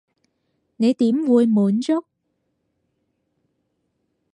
[0.77, 2.05] 你點會滿足？